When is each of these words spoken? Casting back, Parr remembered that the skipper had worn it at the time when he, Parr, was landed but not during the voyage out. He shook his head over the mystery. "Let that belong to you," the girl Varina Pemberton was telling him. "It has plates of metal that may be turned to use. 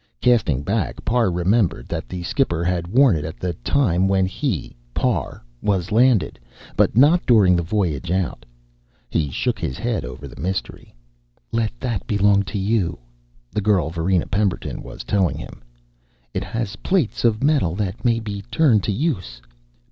Casting 0.19 0.63
back, 0.63 1.05
Parr 1.05 1.29
remembered 1.31 1.87
that 1.89 2.09
the 2.09 2.23
skipper 2.23 2.63
had 2.63 2.87
worn 2.87 3.15
it 3.15 3.23
at 3.23 3.37
the 3.39 3.53
time 3.63 4.07
when 4.07 4.25
he, 4.25 4.75
Parr, 4.95 5.43
was 5.61 5.91
landed 5.91 6.39
but 6.75 6.97
not 6.97 7.23
during 7.27 7.55
the 7.55 7.61
voyage 7.61 8.09
out. 8.09 8.43
He 9.11 9.29
shook 9.29 9.59
his 9.59 9.77
head 9.77 10.03
over 10.03 10.27
the 10.27 10.41
mystery. 10.41 10.95
"Let 11.51 11.79
that 11.79 12.07
belong 12.07 12.41
to 12.45 12.57
you," 12.57 12.97
the 13.51 13.61
girl 13.61 13.91
Varina 13.91 14.25
Pemberton 14.25 14.81
was 14.81 15.03
telling 15.03 15.37
him. 15.37 15.61
"It 16.33 16.43
has 16.45 16.77
plates 16.77 17.23
of 17.23 17.43
metal 17.43 17.75
that 17.75 18.03
may 18.03 18.19
be 18.19 18.41
turned 18.49 18.81
to 18.85 18.91
use. 18.91 19.39